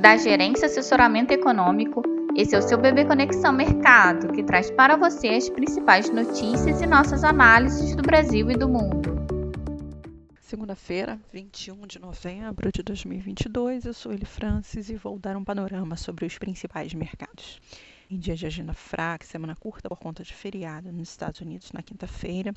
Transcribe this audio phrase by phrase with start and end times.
[0.00, 2.02] da Gerência Assessoramento Econômico.
[2.36, 6.86] Esse é o seu Bebê Conexão Mercado, que traz para você as principais notícias e
[6.86, 9.18] nossas análises do Brasil e do mundo.
[10.40, 15.96] Segunda-feira, 21 de novembro de 2022, eu sou Eli Francis e vou dar um panorama
[15.96, 17.60] sobre os principais mercados.
[18.08, 21.82] Em dia de agenda fraca, semana curta por conta de feriado nos Estados Unidos na
[21.82, 22.54] quinta-feira,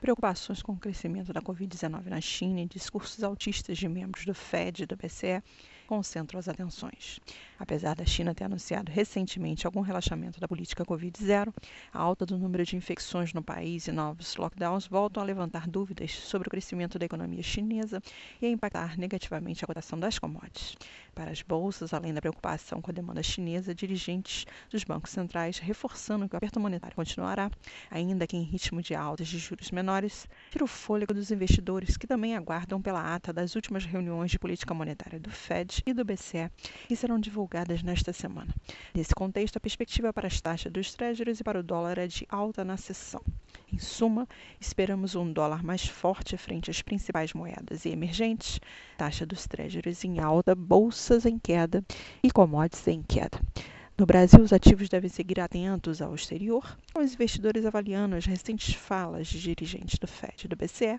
[0.00, 4.84] preocupações com o crescimento da Covid-19 na China e discursos autistas de membros do FED
[4.84, 5.42] e do BCE
[5.90, 7.18] concentram as atenções.
[7.58, 11.52] Apesar da China ter anunciado recentemente algum relaxamento da política Covid-0,
[11.92, 16.12] a alta do número de infecções no país e novos lockdowns voltam a levantar dúvidas
[16.12, 18.00] sobre o crescimento da economia chinesa
[18.40, 20.76] e a impactar negativamente a cotação das commodities.
[21.12, 26.28] Para as bolsas, além da preocupação com a demanda chinesa, dirigentes dos bancos centrais reforçando
[26.28, 27.50] que o aperto monetário continuará,
[27.90, 29.89] ainda que em ritmo de altas de juros menores,
[30.50, 34.72] tira o fôlego dos investidores que também aguardam pela ata das últimas reuniões de política
[34.72, 36.50] monetária do Fed e do BCE,
[36.86, 38.54] que serão divulgadas nesta semana.
[38.94, 42.26] Nesse contexto, a perspectiva para as taxas dos Treasuries e para o dólar é de
[42.28, 43.22] alta na sessão.
[43.72, 44.28] Em suma,
[44.60, 48.60] esperamos um dólar mais forte frente às principais moedas e emergentes,
[48.96, 51.84] taxa dos Treasuries em alta, bolsas em queda
[52.22, 53.40] e commodities em queda.
[54.00, 59.26] No Brasil, os ativos devem seguir atentos ao exterior, os investidores avaliando as recentes falas
[59.26, 60.98] de dirigentes do FED e do BCE,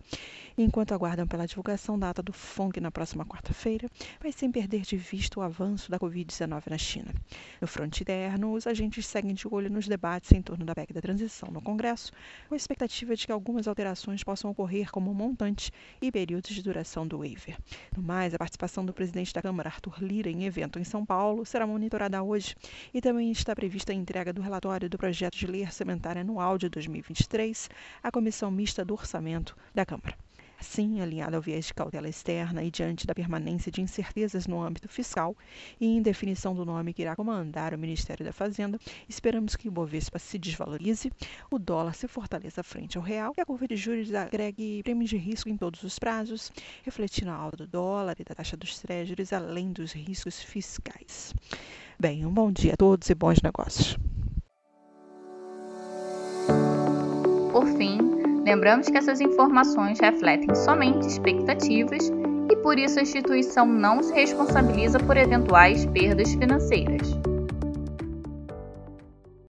[0.56, 3.90] enquanto aguardam pela divulgação da ata do FONC na próxima quarta-feira,
[4.24, 7.12] mas sem perder de vista o avanço da Covid-19 na China.
[7.60, 11.02] No fronte interno, os agentes seguem de olho nos debates em torno da PEC da
[11.02, 12.12] transição no Congresso,
[12.48, 17.08] com a expectativa de que algumas alterações possam ocorrer como montante e períodos de duração
[17.08, 17.58] do waiver.
[17.98, 21.44] No mais, a participação do presidente da Câmara, Arthur Lira, em evento em São Paulo,
[21.48, 22.54] será monitorada hoje
[22.94, 26.70] e também está prevista a entrega do relatório do projeto de lei orçamentária anual de
[26.70, 27.70] 2023
[28.03, 30.16] à Comissão Mista do Orçamento da Câmara.
[30.61, 34.88] Assim, alinhado ao viés de cautela externa e diante da permanência de incertezas no âmbito
[34.88, 35.36] fiscal
[35.80, 38.78] e em definição do nome que irá comandar o Ministério da Fazenda,
[39.09, 41.12] esperamos que o Bovespa se desvalorize,
[41.50, 45.18] o dólar se fortaleça frente ao real e a curva de juros agregue prêmios de
[45.18, 46.51] risco em todos os prazos,
[46.84, 51.34] refletindo a alta do dólar e da taxa dos treasuries, além dos riscos fiscais.
[52.01, 53.95] Bem, um bom dia a todos e bons negócios.
[57.51, 58.00] Por fim,
[58.44, 62.12] lembramos que essas informações refletem somente expectativas
[62.50, 67.31] e por isso a instituição não se responsabiliza por eventuais perdas financeiras.